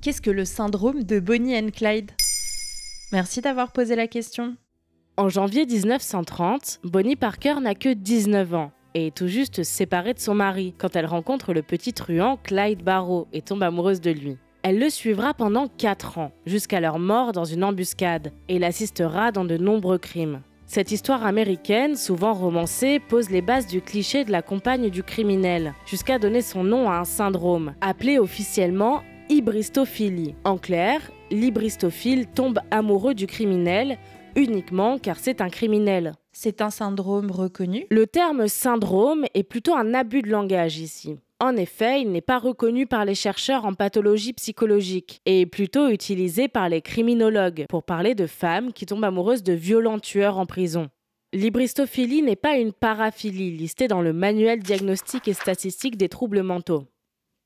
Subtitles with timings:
[0.00, 2.10] qu'est-ce que le syndrome de Bonnie and Clyde?
[3.12, 4.56] Merci d'avoir posé la question.
[5.16, 10.20] En janvier 1930, Bonnie Parker n'a que 19 ans et est tout juste séparée de
[10.20, 14.36] son mari quand elle rencontre le petit truand Clyde Barrow et tombe amoureuse de lui.
[14.62, 19.44] Elle le suivra pendant 4 ans, jusqu'à leur mort dans une embuscade, et l'assistera dans
[19.44, 20.42] de nombreux crimes.
[20.66, 25.74] Cette histoire américaine, souvent romancée, pose les bases du cliché de la compagne du criminel,
[25.86, 30.34] jusqu'à donner son nom à un syndrome, appelé officiellement hybristophilie.
[30.44, 31.00] En clair,
[31.30, 33.98] l'hybristophile tombe amoureux du criminel
[34.36, 36.12] uniquement car c'est un criminel.
[36.32, 37.86] C'est un syndrome reconnu?
[37.90, 41.16] Le terme syndrome est plutôt un abus de langage ici.
[41.40, 45.88] En effet, il n'est pas reconnu par les chercheurs en pathologie psychologique et est plutôt
[45.88, 50.46] utilisé par les criminologues pour parler de femmes qui tombent amoureuses de violents tueurs en
[50.46, 50.88] prison.
[51.32, 56.86] L'hybristophilie n'est pas une paraphilie listée dans le manuel diagnostique et statistique des troubles mentaux.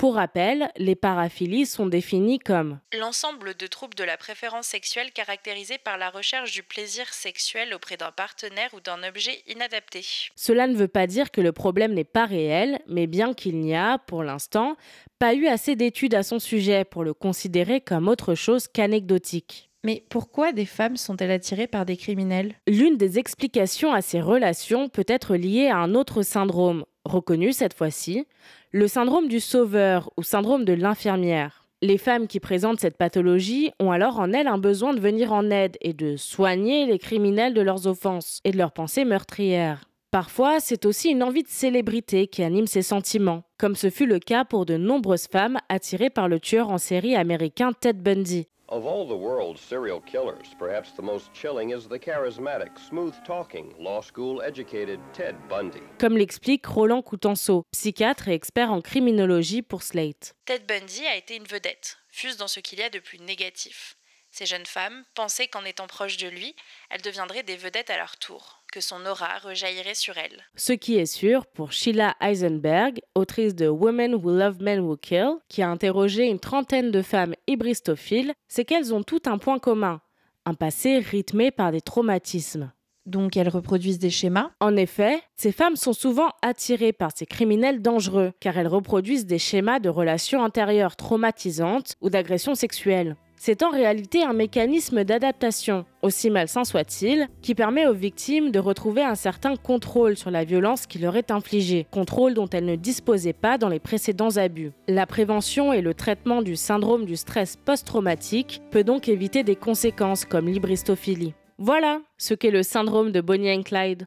[0.00, 5.76] Pour rappel, les paraphilies sont définies comme L'ensemble de troubles de la préférence sexuelle caractérisés
[5.76, 10.02] par la recherche du plaisir sexuel auprès d'un partenaire ou d'un objet inadapté.
[10.36, 13.76] Cela ne veut pas dire que le problème n'est pas réel, mais bien qu'il n'y
[13.76, 14.78] a, pour l'instant,
[15.18, 19.69] pas eu assez d'études à son sujet pour le considérer comme autre chose qu'anecdotique.
[19.82, 22.54] Mais pourquoi des femmes sont-elles attirées par des criminels?
[22.68, 27.74] L'une des explications à ces relations peut être liée à un autre syndrome, reconnu cette
[27.74, 28.26] fois-ci,
[28.72, 31.66] le syndrome du sauveur ou syndrome de l'infirmière.
[31.80, 35.50] Les femmes qui présentent cette pathologie ont alors en elles un besoin de venir en
[35.50, 39.84] aide et de soigner les criminels de leurs offenses et de leurs pensées meurtrières.
[40.10, 44.18] Parfois, c'est aussi une envie de célébrité qui anime ces sentiments, comme ce fut le
[44.18, 48.86] cas pour de nombreuses femmes attirées par le tueur en série américain Ted Bundy, Of
[48.86, 54.00] all the world's serial killers, perhaps the most chilling is the charismatic, smooth talking, law
[54.00, 55.82] school educated Ted Bundy.
[55.98, 60.34] comme l'explique Roland Coutenceau, psychiatre et expert en criminologie pour Slate.
[60.44, 63.96] Ted Bundy a été une vedette, fuse dans ce qu'il y a de plus négatif.
[64.30, 66.54] Ces jeunes femmes pensaient qu'en étant proches de lui,
[66.88, 70.44] elles deviendraient des vedettes à leur tour, que son aura rejaillirait sur elles.
[70.56, 75.32] Ce qui est sûr pour Sheila Eisenberg, autrice de Women Who Love Men Who Kill,
[75.48, 80.00] qui a interrogé une trentaine de femmes hybristophiles, c'est qu'elles ont tout un point commun,
[80.46, 82.72] un passé rythmé par des traumatismes.
[83.06, 84.52] Donc elles reproduisent des schémas?
[84.60, 89.38] En effet, ces femmes sont souvent attirées par ces criminels dangereux, car elles reproduisent des
[89.38, 93.16] schémas de relations intérieures traumatisantes ou d'agressions sexuelles.
[93.42, 99.02] C'est en réalité un mécanisme d'adaptation, aussi malsain soit-il, qui permet aux victimes de retrouver
[99.02, 103.32] un certain contrôle sur la violence qui leur est infligée, contrôle dont elles ne disposaient
[103.32, 104.72] pas dans les précédents abus.
[104.88, 110.26] La prévention et le traitement du syndrome du stress post-traumatique peut donc éviter des conséquences
[110.26, 111.32] comme l'hybristophilie.
[111.56, 114.04] Voilà ce qu'est le syndrome de Bonnie and Clyde.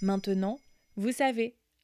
[0.00, 0.60] Maintenant,
[0.96, 1.56] vous savez.